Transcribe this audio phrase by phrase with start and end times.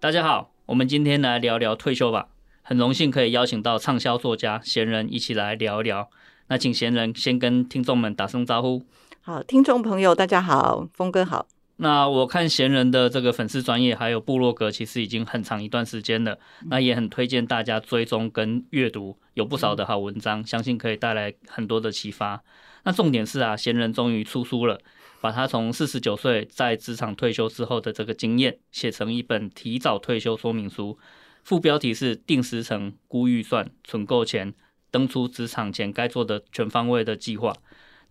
[0.00, 2.28] 大家好，我们今天来聊聊退休吧。
[2.62, 6.08] 很荣幸可以邀请到畅销作家闲人一起来聊一聊。
[6.46, 8.84] 那请闲人先跟听众们打声招呼。
[9.22, 11.48] 好，听众朋友大家好，峰哥好。
[11.78, 16.38] 那我看闲人的这个粉丝专业还有部落格，其实已经很长一段时间了。
[16.66, 22.40] 那也很推荐大家追踪跟阅读，有不少的好文章，相信可以带来很多的启发。
[22.84, 24.80] 那重点是啊，闲人终于出书了。
[25.20, 30.98] 把他从四十九岁在职场退休之后的这个经验写成一本提早退休说明书，
[31.42, 34.54] 副标题是“定时程、估预算、存够钱，
[34.90, 37.52] 登出职场前该做的全方位的计划”。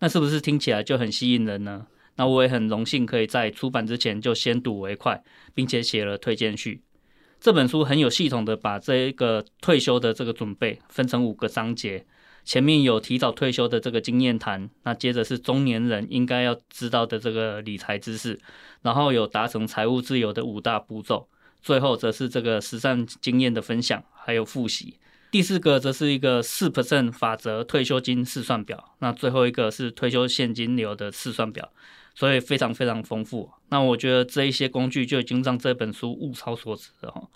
[0.00, 1.86] 那是不是听起来就很吸引人呢？
[2.16, 5.22] 那我也很荣幸可以在出版之前就先睹为快，
[5.54, 6.82] 并且写了推荐序。
[7.40, 12.04] 这本书很有系统的把这一个退休的这个准备分成五个章节。
[12.48, 18.40] 前面有提早退休的这个经验谈，那接着是中年人应该要知道的这个理财知识，
[18.80, 21.28] 然后有达成财务自由的五大步骤，
[21.60, 24.98] 最后则是这个实战经验的分享，还有复习。
[25.30, 31.70] 第四个则是一个四 percent 法则退休金试算表，那最后一个是退休现金流的试算表，
[32.14, 33.50] 所以非常非常丰富。
[33.68, 37.28] 那我觉得这一些工具就已经让这本书物超所值了哈。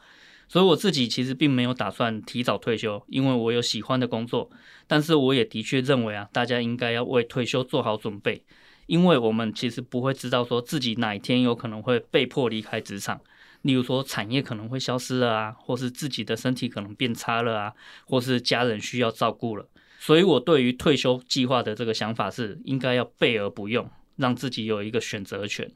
[0.53, 4.51] 所以我自己其实并没有打算提早退休，因为我有喜欢的工作。
[4.87, 8.45] 但是我也的确认为啊，大家应该要为退休做好准备，
[8.85, 13.19] 因为我们其实不会知道说自己哪一天有可能会被迫离开职场，
[13.63, 17.73] 例如说产业可能会消失了啊，或是自己的身体可能变差了啊，
[18.05, 19.67] 或是家人需要照顾了。
[19.99, 25.73] 所以我对于退休计划的这个想法是，应该要备而不用，让自己有一个选择权。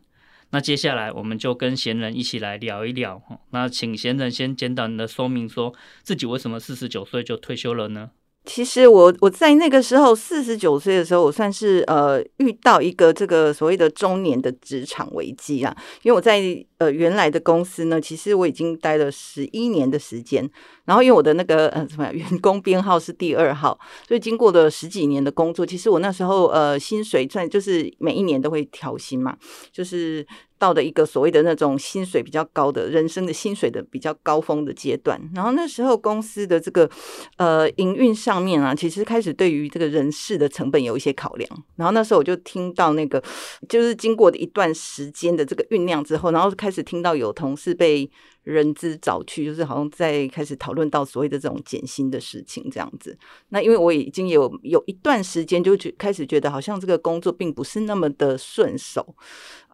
[0.51, 3.21] 那接下来我们就跟闲人一起来聊一聊。
[3.51, 8.11] 那请闲人先简短的说明，说自己为什么四十九岁就退休了呢？
[8.47, 15.77] 其实我我在那个时候四十九岁的时候，我算是呃遇到一个这个所谓的中年的职场危机啊。
[16.03, 16.41] 因为我在
[16.79, 20.49] 呃原来的公司呢，其实我已经待了十一年的时间。
[20.85, 23.77] 然后因为我的那个呃什么员工编号是第二号，
[24.07, 29.37] 所以经过了十几年的工作，其实我那时候呃薪水算就是每一年都会调薪嘛，
[29.73, 30.27] 就是。
[30.59, 36.89] 到的一个所谓的那种薪水比较高的人生的薪水的比较高峰的阶段，然后那时候公司的这个
[37.37, 41.65] 呃营运上面啊，其实开始对于这个人事的成本有一些考量。
[41.77, 43.23] 然后那时候我就听到那个，
[43.69, 48.11] 就是经过的一段时间的这个酝酿之后，然后开始听到有同事被。
[48.47, 53.19] 人资找去，就是好像在开始讨论到所谓的这种减薪的事情这样子。
[53.49, 59.17] 那因为我已经有有一段时间就觉开始觉得好像这个工作并不是那么的顺手，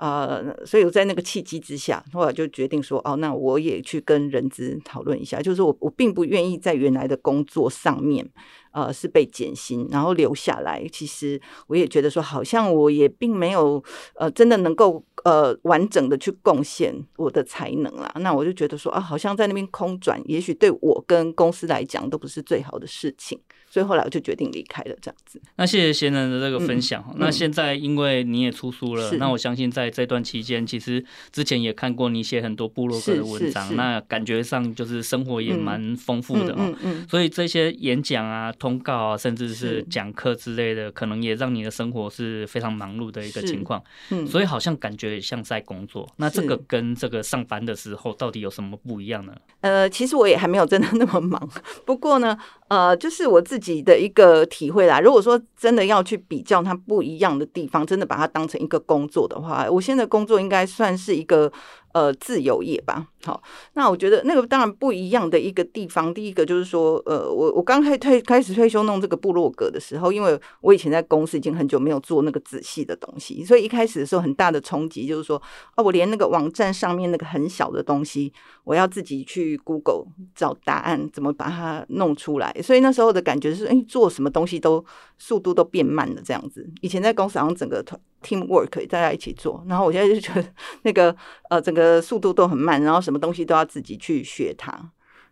[0.02, 8.28] 呃，所以我在那个契机之下，后来就决定说，哦，那我也去跟人资讨论一下，就是我我并不愿意在原来的工作上面。
[8.74, 10.82] 呃，是被减薪，然后留下来。
[10.90, 18.10] 其实我也觉得说，好像我也并没有呃，真的能够呃完整的去贡献我的才能啦。
[18.20, 23.38] 那我就觉得说啊，好像在那边空转，也许对我跟公司来讲都不是最好的事情。
[23.72, 25.40] 所以后来我就决定离开了，这样子。
[25.56, 27.02] 那谢谢贤人的这个分享。
[27.08, 31.02] 嗯、那现在因为你也出书了，嗯、那我相信在这段期间，其实
[31.32, 36.56] 之前也看过你写很多部落格的文章，那感觉上就是生活也蛮丰富的哦。
[36.58, 43.82] 嗯嗯嗯嗯、所以这些演讲啊、通告啊，甚至是讲课之类的，可能也让你的生活是非常忙碌的一个情况。
[44.10, 46.06] 嗯、所以好像感觉像在工作。
[46.18, 49.34] 那这个跟这个上班的时候到底有什么不一样呢？
[49.62, 51.48] 呃，其实我也还没有真的那么忙。
[51.86, 52.36] 不过呢，
[52.68, 53.61] 呃，就是我自己。
[53.70, 54.98] 己的一个体会啦。
[54.98, 61.52] 如果说真的要去比较它不一样的地方，真的把它当成一个工作的话，我现在工作应该算是一个。
[61.92, 63.06] 呃，自由业吧。
[63.24, 63.40] 好，
[63.74, 66.12] 那我觉得那个当然不一样的一个地方。
[66.12, 75.40] 第一个就是说，呃，我我刚开退开始退休弄这个部落格的时候，因为我以前在公司已经很久没有做那个仔细的东西，所以一开始的时候很大的冲击就是说，
[75.74, 78.32] 啊，我连那个网站上面那个很小的东西，
[78.64, 82.52] 我要自己去 Google 找答案，怎么把它弄出来。
[82.62, 84.84] 所以那时候的感觉是，哎，做什么东西都
[85.18, 86.68] 速度都变慢了这样子。
[86.80, 88.00] 以前在公司好像整个团。
[88.22, 90.48] Teamwork 大家一起做，然后我现在就觉得
[90.82, 91.14] 那个
[91.50, 94.72] 呃，整个速度都很慢，然后什么东西都要自己去学它，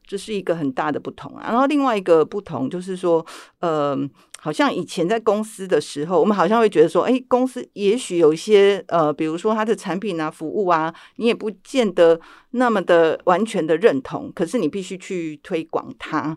[0.06, 1.48] 这是一个很大的不同啊。
[1.50, 3.25] 然后另外一个不同就是说，
[3.60, 3.96] 呃，
[4.40, 12.20] 好像以前在公司的时候，我们好像会觉得说，哎，公司也许有一些呃，比如说它的产品啊、服务啊，你也不见得
[12.50, 16.37] 那么的完全的认同，可是你必须去推广它。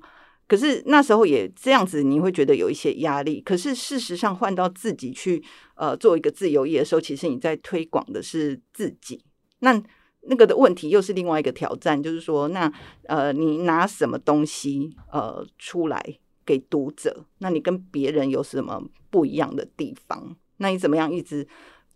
[0.54, 3.42] 可是那时候也这样子，你会觉得有一些压力。
[3.42, 9.20] 可是事实上，换到自己去呃做一个自由业的时候，其实你在推广的是自己。
[9.62, 9.82] 那
[10.22, 12.72] 那个的问题又是另外一个挑战，就是说，那
[13.08, 16.20] 呃，你拿什么东西呃出来？
[16.46, 18.80] 给读者，那你跟别人有什么
[19.10, 20.36] 不一样的地方？
[20.58, 21.48] 那你怎么样一直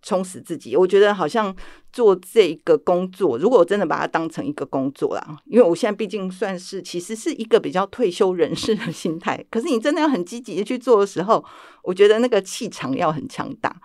[0.07, 0.73] 充实自己？
[0.73, 1.53] 我觉得好像
[1.91, 9.45] 做这个工作，如果我真的把它当成一个工作啦，因为我现在毕竟算是其实是一个比较退休人士的心态。
[9.51, 11.43] 可是你真的要很积极的去做的时候，
[11.83, 13.75] 我觉得那个气场要很强大。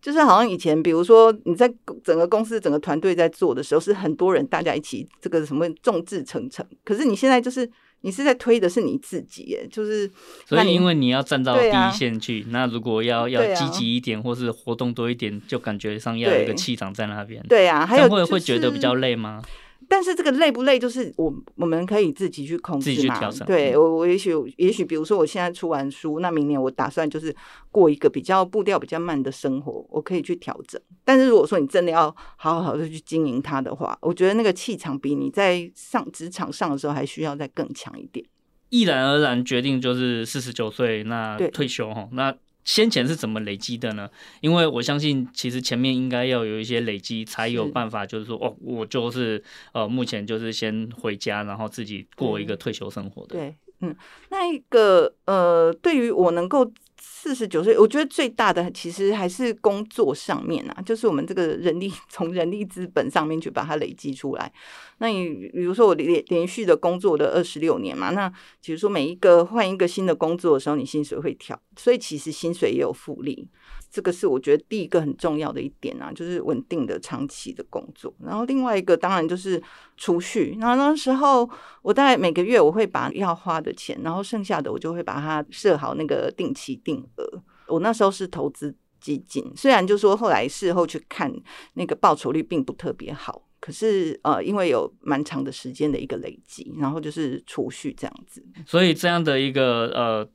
[0.00, 1.70] 就是好像以前，比如说你在
[2.02, 6.64] 整个公司、整个团队在做的时候，是很多人大家一起这个什么众志成城。
[6.82, 7.70] 可是你现在就是。
[8.02, 10.10] 你是在推的是你自己耶，就是
[10.46, 17.44] 所以因为你要站到第一线去，那、啊、那如果要要积极一点，啊、或是活动多一点，就感觉上要有一个气场在那边。
[17.48, 19.42] 对啊，还有、就是、会会觉得比较累吗？
[19.90, 23.30] 但是这个累不累，就是我我们可以自己去控制嘛。
[23.46, 27.34] 对我，我也许也许，比如说我现在出完书，那明年我打算就是
[27.70, 30.78] 过一个比较步调比较慢的生活，我可以去调整。
[31.04, 38.24] 但是如果说你真的要好好的去经营它的话，我觉得那个气场比你在上职场上的时候还需要再更强一点。
[38.68, 42.34] 毅然而然决定就是四十九岁那退休哈，那。
[42.64, 44.08] 先前是怎么累积的呢？
[44.40, 53.36] 因为我相信，其实前面应该要有一些累积，才有办法，就是说，哦，我就是呃，目前就是先回家，然后自己过一个退休生活的。
[53.36, 53.96] 对，嗯，
[54.30, 56.72] 那一个呃，对于我能够。
[57.20, 64.52] 四十九岁，我觉得最大的其实还是工作上面啊，就是我们这个人力 从人力资本上面去把它累积出来。
[64.98, 68.32] 那你比如说我连连续的工作的二十六年嘛，那
[68.64, 73.48] 比如说每一个换一个新的工作的时候，你薪水会调，所以其实薪水也有复利。
[73.90, 78.14] 这个是我觉得第一个很重要的一点啊，就是稳定的长期的工作。
[78.22, 79.60] 然后另外一个当然就是
[79.96, 80.56] 储蓄。
[80.60, 81.48] 然后那时候
[81.80, 87.42] 我大概每个月我会把要花的钱，然后剩下的我就会把它设好那个定期定额。
[87.66, 91.32] 我那时候是投资基金，虽然就说后来事后去看
[91.72, 98.44] 那个报酬率并不特别好，可是呃因为有蛮长的时间的一个累积，然后就是储蓄这样子。
[98.66, 100.28] 所以这样的一个呃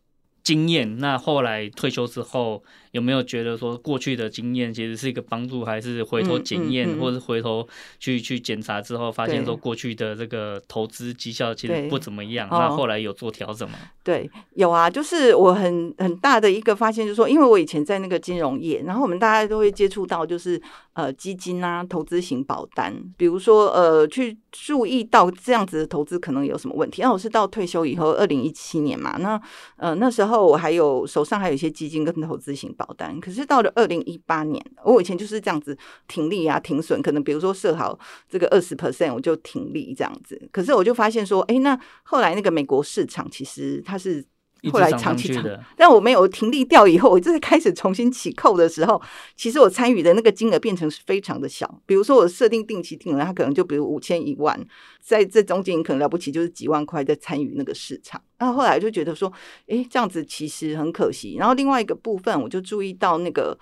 [0.43, 2.63] 经验，那后来退休之后。
[2.93, 7.67] 有没有觉得说过去的经验其实是一个帮助，还是回头检验，嗯嗯嗯、或者回头
[7.99, 12.47] 去去检查之后，发现说过去的这个投资绩效其实不怎么样？
[12.51, 13.77] 那后来有做调整吗？
[14.03, 20.61] 对，有啊，就是我很很大的一个发现，就是说，因为我以前在那个金融业，然后我们大家都会接触到，就是
[20.93, 27.01] 呃基金啊，投资型保单，比如说呃去注意到这样子的投资可能有什么问题。
[27.01, 29.41] 那我是到退休以后，二零一七年嘛，那
[29.77, 32.82] 呃那时候我还有手上还有一些基金跟投资型保单。
[32.85, 35.77] 保单，可是到了二零一八年，我以前就是这样子
[36.07, 37.97] 停利啊、停损，可能比如说设好
[38.27, 40.39] 这个二十 percent，我就停利这样子。
[40.51, 44.25] 可是我就发现说，哎，那后来那个美国市场其实它是。
[44.71, 45.43] 后来长期长，
[45.75, 49.01] 但我没有停利掉以后，我就是开始重新起扣的时候，
[49.35, 51.81] 其实我参与的那个金额变成是非常的小。
[51.85, 54.59] 比如说我设定定期定额，它可能就比如五千一万，
[55.01, 58.21] 在这中间可能了不起就是几万块在参与那个市场。
[58.37, 59.31] 然后后来就觉得说，
[59.67, 61.35] 诶，这样子其实很可惜。
[61.37, 63.57] 然后另外一个部分，我就注意到那个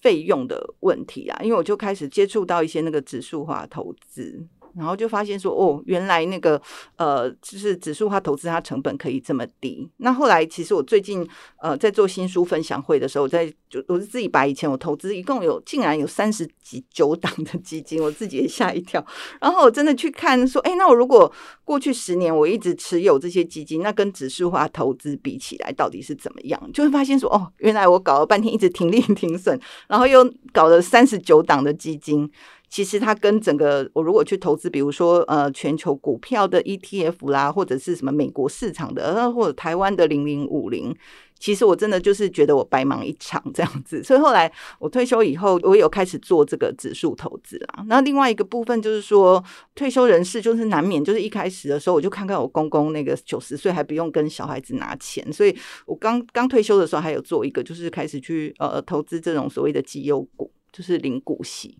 [0.00, 4.46] 费用的问题啊，因为我就开始接触到一些那个指数化投资。
[4.76, 6.60] 然后就发现说，哦，原来那个
[6.96, 9.88] 呃，就是指数化投资，它成本可以这么低。
[9.96, 11.26] 那后来其实我最近
[11.60, 19.04] 呃在做新书分享会的时候，我在就我是自己把以前我投资一共有竟然有三十几九档的基金，我自己也吓一跳。
[19.40, 21.30] 然后我真的去看说，哎，那我如果
[21.64, 26.70] 过去十年我一直持有这些基金，那跟指数化投资比起来，到底是怎么样？
[26.72, 32.30] 就会发现说，哦，原来我搞了半天一直停利 停损，然后又搞了三十九档的基金。
[32.68, 40.94] 其实它跟整个我如果去投资，比如说呃全球股票的 ETF 啦，或者是什么美国市场的，或者台湾的零零五零，
[41.38, 44.02] 其实我真的就是觉得我白忙一场这样子。
[44.02, 47.84] 所以后来我退休以后，我有开始做这个指数投资啦。
[47.86, 49.42] 那另外一个部分就是说，
[49.74, 55.56] 退休人士就是难免就是一开始的时候，我就看看我公公那个九十岁还不用跟小孩子拿钱，所以
[55.86, 61.78] 我刚刚退休的时候还有做一个，就是开始去呃投资这种所谓的绩优股，就是领股息。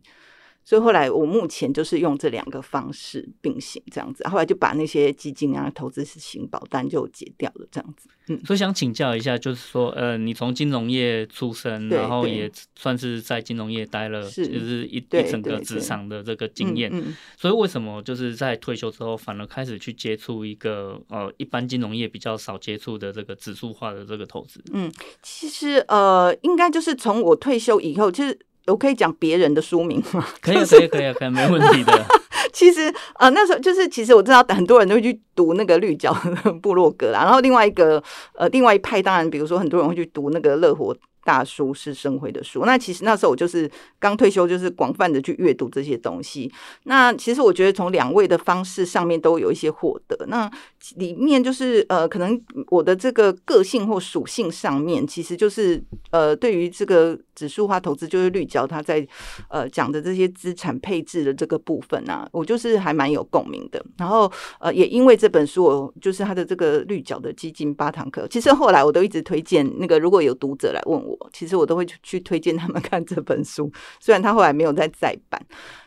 [0.67, 8.09] 所以后来我目前就是用这两个方式并行这样子，后来就把那些基金啊、投资型保单就解掉了这样子。
[8.27, 16.91] 嗯，所以想请教一下，就是说，呃，你从金融业出身，然后也算是在金融业待了，就是一一整个职场的这个经验。
[16.93, 24.61] 嗯，所以为什么就是在退休之后，反而开始去接触一个呃一般金融业比较少接触的这个指数化的这个投资？
[24.73, 24.93] 嗯，
[25.23, 28.37] 其实呃，应该就是从我退休以后，其实。
[28.67, 30.27] 我可以讲别人的书名吗？
[30.41, 32.05] 可以，可以，可以，可以，没问题的。
[32.53, 36.13] 其实，呃，那时候就是，其实我知道很多人都会去读那个绿角
[36.63, 37.23] 部落格啦。
[37.23, 38.03] 然后另外一个，
[38.35, 42.65] 呃，另外一派，当然，比如说很多人会去读那个乐活大叔是生辉的书。
[42.65, 46.51] 那其实那时候我就是刚退休，就是广泛的去阅读这些东西。
[46.85, 50.25] 那其实我觉得从两位的方式上面都有一些获得。
[50.29, 50.51] 那
[50.95, 59.07] 里面就是呃，可能我的这个个性或属性上面，其实就是呃，对于这个指数化投资，就是绿角他在
[59.49, 63.81] 呃讲的这些资产配置的这个部分啊，我就是还蛮有共鸣的。
[63.97, 64.28] 然后
[64.59, 71.16] 呃，也因为这本书，我就是他的这个绿角的基金八堂课，其实后来我都一直推荐那个，如果有读者来问我。
[71.33, 75.38] 其实我都会去推荐他们看这本书， 虽然他后来没有再再版，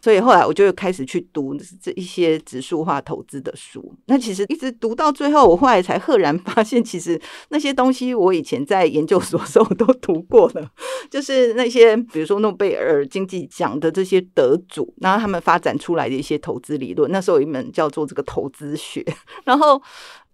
[0.01, 3.95] 所以后来我就开始去读这一些指数化投资的书。
[4.05, 10.69] 那其实一直读到最后，我后来才赫然发现，其实那些东西我以前在研究所的时候都读过了，
[11.09, 17.11] 就是是那些比如说诺贝尔经济奖的这些得主，然后他们发展出来的一些投资理论。
[17.11, 19.05] 那时候有一门叫做这个投资学，
[19.45, 19.81] 然后。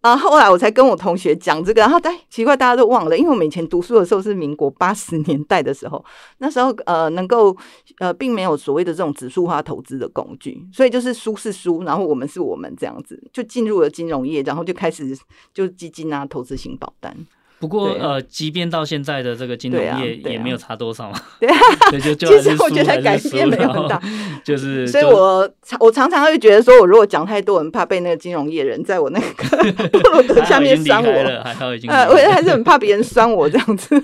[0.02, 6.06] 啊，后来我才跟我同学讲这个，然后哎，奇怪，大家都忘了，因为我们以前读书的时候是民国八十年代的时候，
[6.38, 7.58] 那时候呃，能够
[7.98, 15.18] 呃，并没有所谓的这种指数化投资的工具，所以就是书是书，然后我们是我们这样子，就进入了金融业，然后就开始
[15.52, 17.26] 就基金啊，投资型保单。
[17.66, 21.20] 不过呃，即便到现在的这个金融业也没有差多少嘛。
[21.42, 21.58] 对啊，
[22.20, 24.00] 其实我觉得改变没有很大，
[24.46, 24.86] 就是。
[24.88, 31.42] 所以我我常常会觉得说，我如果讲太多，很怕被那个金融业人在我那个下面酸我。
[31.44, 31.90] 还好已经。
[31.90, 34.00] 呃，我还是很怕别人酸我这样子。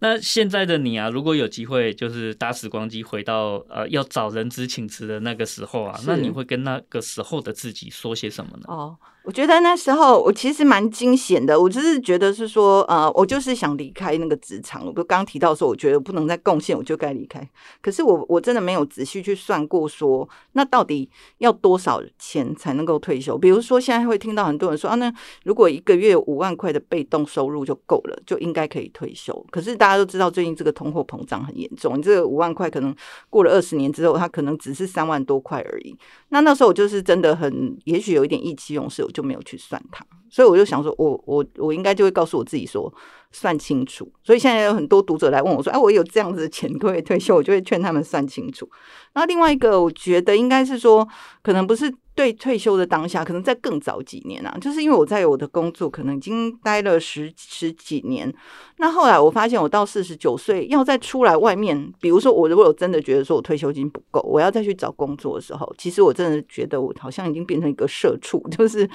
[0.00, 8.64] 那现在的你啊，如果有机会，就是搭时光机回到呃要找人资请辞的那个时候啊，那你会跟那个时候的自己说些什么呢？
[8.66, 8.96] 哦。
[9.28, 14.86] 我觉得那时候我其实蛮惊险的，我就是觉得是说，呃，我就是想离开那个职场。
[14.86, 17.46] 我刚刚提到说，我觉得不能再贡献，我就该离开。
[17.82, 23.36] 可是我我真的没有仔细去算过说，那到底要多少钱才能够退休？
[23.36, 25.12] 比如说现在会听到很多人说啊，那
[25.44, 29.44] 如果一个月五万块的被动收入就够了，就应该可以退休。
[29.50, 32.96] 可是大家都知道，最近这个通货膨胀很严重，你这个五万块可能
[33.28, 35.94] 过了二十年之后，它可能只是三万多块而已。
[36.30, 42.92] 那那时候我就是真的很，也许有一点意气用事，我就没有去算它，所以我就想说，我我我应该就会告诉我自己说，
[43.32, 44.10] 算清楚。
[44.22, 48.68] 所以现在有很多读者来问我说，哎、我有这样子的钱可以退休，我就会劝他们算清楚。
[49.12, 51.06] 然后另外一个，我觉得应该是说，
[51.42, 51.92] 可能不是。
[52.18, 58.34] 对退休的当下，可能在更早几年啊，就是因为我在我的工作可能已经待了十十几年，
[58.78, 68.90] 那后来我发现，我到四十九岁要再出来外面，比如说我如果有真的觉得说我退休金不够，我要再去找工作的时候，其实我真的觉得我好像已经变成一个社畜， 就是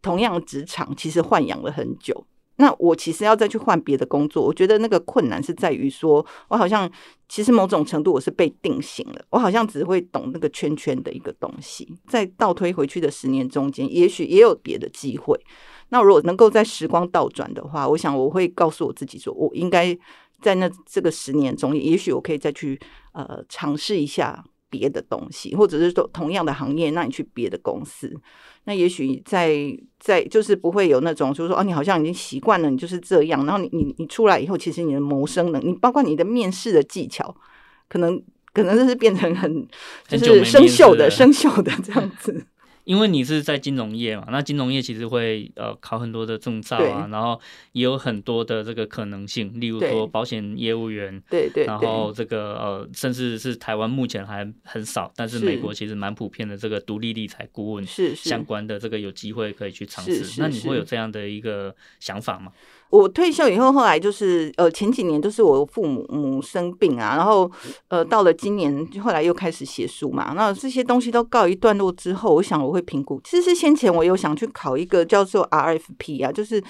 [0.00, 2.24] 同样职场，其实豢养了很久。
[2.60, 6.88] 那我其实要再去换别的工作，我觉得那个困难是在于说，我好像
[7.26, 11.88] 其实某种程度我是被定型了，我好像只会懂那个圈圈的一个东西。
[12.06, 15.34] 在倒推回去的十年中间，也许也有别的机会。
[15.88, 19.96] 那如果能够在时光倒转的话，我想我会告诉我自己说，我应该
[20.42, 22.78] 在那这个十年中，也许我可以再去
[23.12, 28.10] 呃尝试一下别的东西，或者是说同样的行业，那你去别的公司。
[28.64, 29.52] 那也许在
[29.98, 33.44] 在就是不会有那种，就是说哦，你好像已经习惯了，你就是这样。
[33.44, 37.34] 然后你你你出来以后，其实你的谋生能力，包括你的面试的技巧，
[37.88, 38.22] 可能
[38.52, 39.66] 可能就是变成很
[40.06, 42.46] 就是生锈的生锈的这样子。
[42.90, 60.40] 因为你是在金融业嘛，那金融业其实会呃考很多的证照啊，然后也有很多的这个可能性，例如说保险业务员，对对，然后这个呃，甚至是台湾目前还很少，但是美国其实蛮普遍的这个独立理财顾问是相关的这个有机会可以去尝试。
[60.40, 62.50] 那你会有这样的一个想法吗？
[62.90, 67.48] 我退休以后，后来就是呃前几年都是我父母母生病啊，然后
[67.86, 70.32] 呃到了今年，后来又开始写书嘛。
[70.34, 73.20] 那这些东西都告一段落之后，我想我会评估。
[73.22, 76.62] 其实先前我有想去考一个叫做 RFP 啊，就是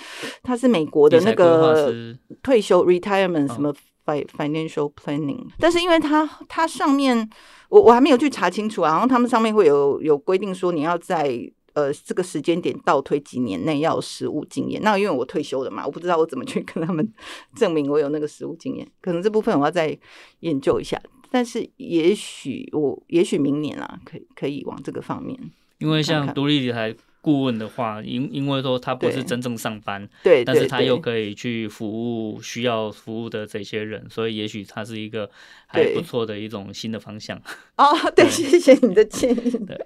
[0.42, 3.74] 它是美国的那个退休 retirement 什么
[4.04, 7.28] financial planning，但是因为它它上面
[7.70, 11.50] 我我还没有去查清楚啊，然后他们上面会有有规定说你要在。
[11.74, 14.82] 呃，这个时间点倒推几年内要有实务经验。
[14.82, 17.12] 那因为我退休了嘛，我不知道我怎么去跟他们
[17.56, 18.86] 证明我有那个实务经验。
[19.00, 19.98] 可能这部分我要再
[20.40, 21.00] 研究一下。
[21.30, 25.38] 但是也许我也许明年啊，可以可以往这个方面，
[25.78, 26.94] 因为像独立理财。
[27.22, 35.30] 顾问的话，因因为说他不是真正上班，对，但是他又可以去服务需要服务的这些人，所以也许他是一个
[35.66, 37.36] 还不错的一种新的方向。
[37.76, 37.84] 哦，
[38.16, 39.50] 对，谢谢你的建议。
[39.50, 39.78] 对，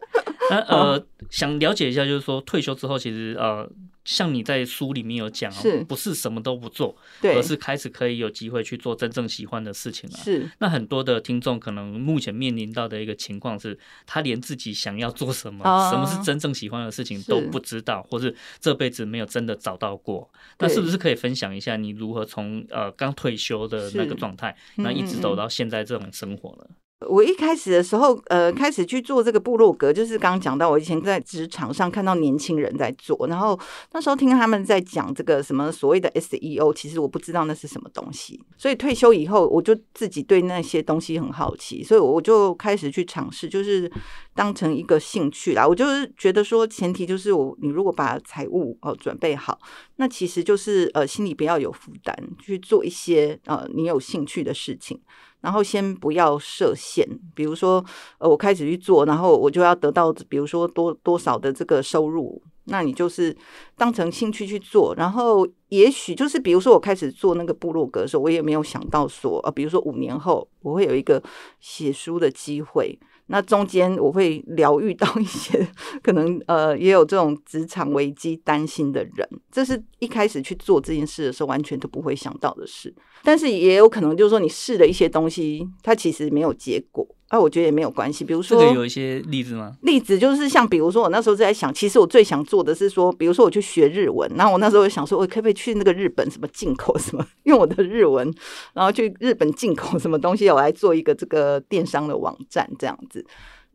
[0.50, 3.70] 那呃，想了解一下，就是说退休之后，其实呃。
[4.04, 10.18] 像你在书里面有讲，是不是什么都不做，对，而是开始可以有机会去做真正喜欢的事情了。
[10.18, 20.30] 是，那很多的听众可能目前面临到的一个情况是，他连自己想要做什么，哦、什么是真正喜欢的事情都不知道，或是这辈子没有真的找到过。
[20.58, 26.66] 那是不是可以分享一下你如何从呃刚退休的那个状态，那一直走到现在这种生活呢？
[27.08, 33.58] 我一开始的时候，呃，开始去做这个部落格，就是刚刚讲到，我以前在职场上看到年轻人在做，然后
[33.92, 43.90] 那时候听他们在讲这个什么所谓的 SEO，其实我不知道那是什么东西，所以退休以后，我就自己对那些东西很好奇，所以我就开始去尝试，就是
[44.34, 45.66] 当成一个兴趣啦。
[45.66, 49.58] 我就是觉得说，前提就是我你如果把财务哦准备好，
[49.96, 55.00] 那其实就是呃心里不要有负担，去做一些呃你有兴趣的事情。
[55.44, 57.84] 然后先不要设限，比如说，
[58.16, 63.36] 呃，我开始去做，然后我就要得到，比如说多多少的这个收入，那你就是
[63.76, 64.94] 当成兴趣去做。
[64.94, 71.22] 然后也许就是，比如说我开始做那个部落格的时候，我也没有想到说，呃，比如说五年后我会有一个
[71.60, 72.98] 写书的机会。
[73.26, 75.66] 那中间我会疗愈到一些
[76.02, 82.94] 可能呃也有这种职场危机担心的人，这是一开始去做这件事的时候完全都不会想到的事。
[83.22, 87.06] 但是也有可能就是说你试了一些东西，它其实没有结果。
[87.34, 89.76] 那、啊、我觉得也没有关系，比如说，这个有一些例子吗？
[89.82, 98.32] 例子就是像，比如说我那时候在想，其实我最想做的是说，比如说我去学日文，然后我那时候想说，我可不可以去那个日本什么进口什么，用我的日文，
[98.72, 103.26] 然后去日本进口什么东西，我来做一个这个电商的网站这样子。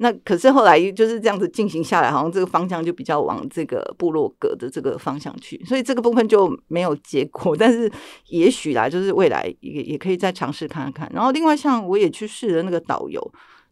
[0.01, 7.53] 那可是后来就是这样子进行下来，好像这个方向就比较往这个部落格的这个方向去，所以这个部分就没有结果。
[7.59, 7.91] 但是
[8.29, 11.11] 也许啦，就是未来也也可以再尝试看看。
[11.13, 13.21] 然后另外像我也去试了那个导游。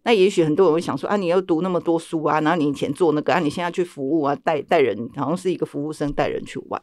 [0.07, 6.81] 那也许很多人会想说啊，你要读那么多书啊，然后你以前做那个啊，你现在去服务啊，带带人，好像是一个服务生带人去玩。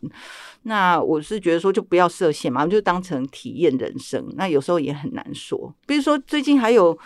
[0.65, 4.23] 那我是觉得说，就不要设限嘛，就当成体验人生。
[4.37, 6.99] 那有时候也很难说，比如说最近还有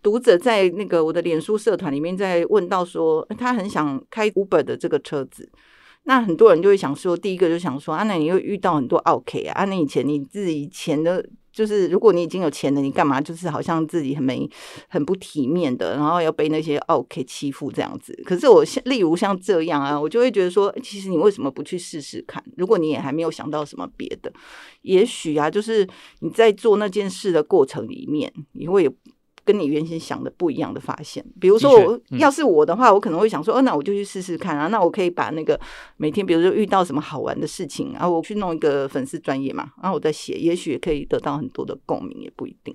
[0.00, 5.50] 读者在那个我的脸书社团里面在问到说，他很想开 Uber 的这个车子。
[6.04, 11.24] 那很多人就会想说，第一个就想说啊，那你又遇到很多 O K 啊，啊，那以前你自己以前的。
[11.54, 14.50] 就是如果你已经有钱了，你干嘛就是好像自己很没、
[14.88, 18.12] 很不体面的，然后要被那些 O K 欺负这样子。
[18.24, 22.42] 可是我像例如像这样啊，我就会觉得说，其实你为什么不去试试看？
[22.56, 24.32] 如果你也还没有想到什么别的，
[24.82, 25.88] 也许啊，就是
[26.22, 28.92] 你在做那件事的过程里面，你会有。
[29.44, 35.58] 跟你原先想的不一样的发现，比如说我要是我的话，我可能会想说，哦，那我就去试试看啊，那我可以把那个
[35.96, 42.74] 每天，比如说遇到什么好玩的事情，然后我去弄一个粉丝专业嘛，然后我再写，也许也可以得到很多的共鸣，也不一定。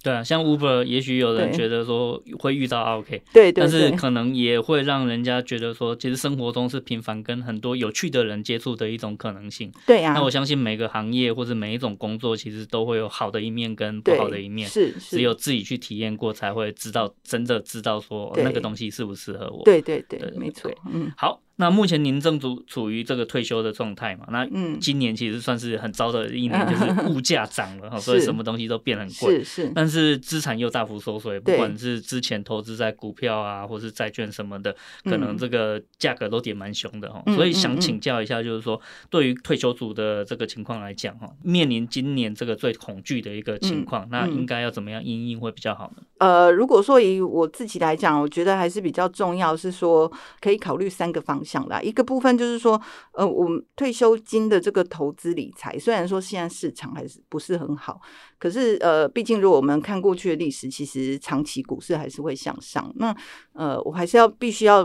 [0.00, 9.72] 对啊，像 Uber，也许有人觉得说会遇到 OK，对，对，对，但是可能也会让人家觉得说，其实生活中是频繁跟很多有趣的人接触的一种可能性。
[9.86, 19.64] 对啊，那我相信每个行业或者每一种工作，其实都会有好的一面跟不好的一面，是，是，只有自己去体验过，才会知道真的知道说那个东西适不适合我。
[19.64, 20.70] 对对对，对，没错。
[20.92, 21.40] 嗯，好。
[21.60, 24.26] 那目前您正处处于这个退休的状态嘛？
[24.30, 24.46] 那
[24.80, 29.38] 今年其实算是很糟的一年， 就是物价涨了哈，所以什么东西都变很贵。
[29.38, 29.72] 是是。
[29.74, 37.20] 但是资产又大幅缩水，不管是之前投资在股票啊，或是债券什么的，可能这个价格都跌蛮凶的哈。
[37.34, 46.02] 所以想请教一下，就是说对于退休族的这个情况来讲哈，面临今年这个最恐惧的一个情况，那应该要怎么样因应会比较好呢？
[46.18, 50.08] 呃，如果说以我自己来讲，我觉得还是比较重要，是说
[50.40, 51.47] 可以考虑三个方向。
[51.48, 52.78] 想的一个部分就是说，
[53.12, 57.98] 呃，我们退休金的这个投资理财，虽然说现在市场还是不是很好，
[58.38, 62.92] 可是呃，毕竟如果我们看过去的历史，其实长期股市还是会向上。
[62.96, 63.16] 那
[63.54, 64.80] 呃，我还是要必须要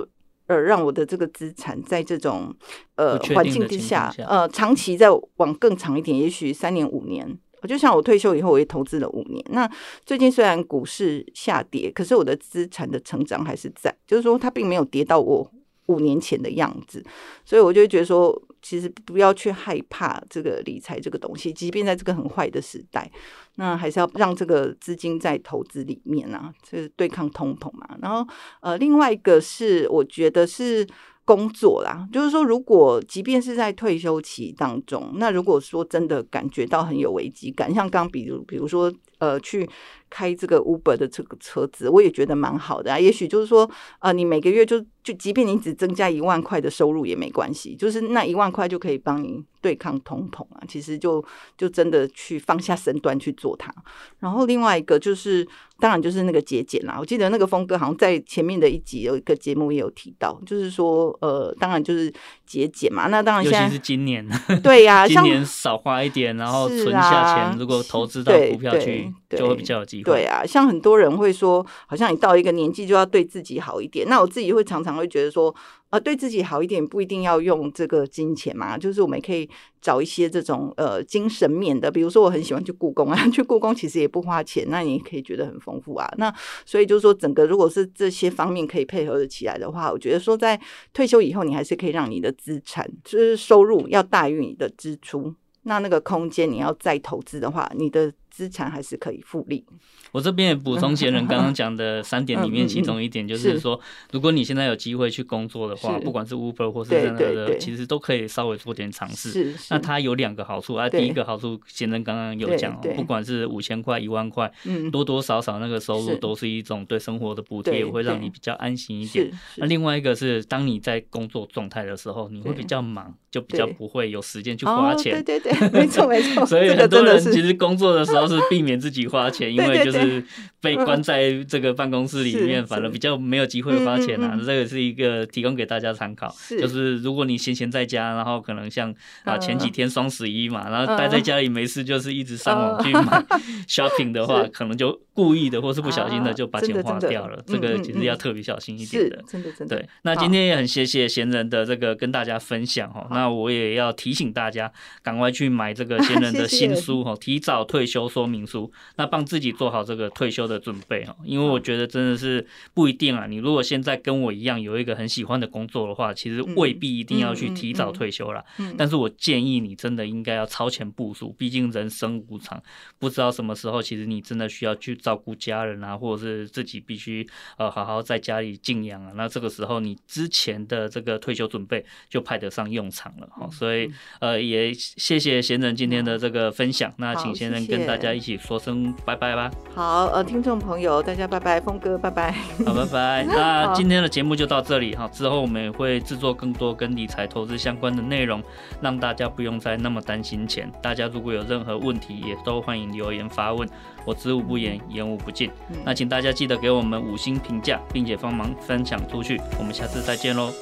[0.48, 2.56] 呃，让我的这个资产在这种
[2.96, 7.38] 呃环境之下，呃，长期再往更长一点，也许三年五年。
[7.66, 9.42] 就像我退休以后，我也投资了五年。
[9.52, 9.66] 那
[10.06, 15.50] 最近虽然股市下跌，可是我的资产的成长还是在，就是说它并没有跌到我。
[15.88, 17.04] 五年前的样子，
[17.44, 23.12] 所以我就觉得说，其实不要去害怕这个理财这个东西，即便在这个很坏的时代，
[23.56, 27.98] 那还是要让这个资金在投资里面啊，就是对抗通膨嘛。
[28.02, 28.26] 然后
[28.62, 30.88] 呃，另外一个是我觉得是
[31.26, 38.94] 工作啦，就是说，如果即便是在退休期当中，那如果说真的感觉到很有危机感，像刚比如比如说。
[39.24, 39.70] 呃去。
[40.16, 43.00] 开这个 Uber 的这个车子，我也觉得蛮好的啊。
[43.00, 50.62] 也许就是说，呃，你每个月就就，即便你只增加一万块的收入也没关系，就是那一万块就可以帮你对抗通膨啊。
[50.68, 51.26] 其实就
[51.58, 53.74] 就真的去放下身段去做它。
[54.20, 55.44] 然后另外一个就是，
[55.80, 56.98] 当然就是那个节俭啦。
[57.00, 62.14] 我记得那个峰哥好像在前面的一集有一个节目也有提到，就是说，呃，当然就是
[62.46, 63.08] 节俭嘛。
[63.08, 64.24] 那当然现在，尤其是今年，
[64.62, 70.04] 对呀、啊， 今年少花一点，然后存下钱，啊、如果投资到股票去，就会比较有机会。
[70.04, 74.08] 对啊，像很多人会说，好像你到一个年纪就要对自己好一点。
[74.08, 75.54] 那我自己会常常会觉得说，
[75.90, 79.50] 呃，对自己好一点不一定要用这个金钱嘛，就是我们可以
[79.82, 86.12] 找一些这种呃精神面的，比如说我很喜欢去故宫啊， 去故宫其实也不花钱，那你可以觉得很丰富啊。
[86.18, 86.34] 那
[86.66, 90.60] 所以就是说，整个如果是这些方面可以配合的起来的话，我觉得说在
[90.94, 98.14] 退休以后，你还是可以让你的资产就是收入要大于你的支出，那那个空间你要再投资的话，你的。
[98.34, 99.64] 资产还是可以复利。
[100.12, 103.80] 我这边也补充贤人刚刚讲的 三点里面，其中一点就是说，
[104.12, 109.54] 如果你现在有机会去工作的话，不管是 Uber 或是任何的，其实都可以稍微做点尝试。
[109.70, 114.52] 那它有两个好处啊，第一个好处，贤人刚刚有讲，不管是五千块、一万块，
[114.92, 119.32] 多多少少那个收入都是一种对生活的补贴，会让你比较安心一点。
[119.58, 125.24] 那另外一个是，当你在工作状态的时候，你会比较忙，就比较不会有时间去花钱。
[125.24, 126.44] 对对对，没错没错。
[126.48, 128.23] 所以很多人其实工作的时候。
[128.28, 130.24] 都是避免自己花钱， 因为就是
[130.62, 134.38] 被关在这个办公室里面，反而比较没有机会花钱啊。
[134.46, 143.24] 这个是一个提供给大家参考，就是如果你闲闲在家，然后可能像啊前几天双十一嘛，然后待在家里没事，就是一直上网去买
[143.68, 147.44] shopping 的话， 可能就故意的或是不小心的就把钱花掉了。
[147.48, 149.24] 这个其实要特别小心一点的。
[149.28, 149.78] 真的真的。
[149.78, 153.08] 对，那今天也很谢谢闲人的这个跟大家分享哦。
[153.10, 154.72] 那我也要提醒大家，
[155.02, 158.04] 赶快去买这个闲人 的新书哦，提早退休。
[158.14, 163.26] 说明书，那帮自己做好这个退休的准备哈，因为我觉得真的是不一定啊。
[163.28, 168.44] 你如果现在跟我一样有一个很喜欢的工作的话，其实未必一定要去提早退休了。
[168.78, 172.62] 但是我建议你真的应该要超前部署，毕竟人生无常，
[173.00, 179.12] 不知道什么时候，其实你真的需要去照顾家人啊，或者是自己必须呃好好在家里静养啊。
[179.16, 183.50] 那这个时候你之前的这个退休准备就派得上用场了哈。
[183.52, 188.04] 所以呃也谢谢贤人今天的这个分享，那请闲人跟大家。
[188.04, 189.50] 大家一起说声拜拜吧。
[189.74, 192.34] 好，呃，听众朋友，大家拜拜，峰哥拜拜。
[192.66, 193.24] 好，拜拜。
[193.32, 198.44] 那今天的节目就到这里哈，之后我们也会制作更多跟理财投资相关的内容，
[198.82, 200.70] 让大家不用再那么担心钱。
[200.82, 203.70] 大家如果有任何问题，也都欢迎留言发问，
[204.06, 205.50] 我知无不言，言无不尽。
[205.84, 209.42] 那请大家记得给我们五星评价，并且帮忙分享出去。
[209.60, 210.54] 我们下次再见喽。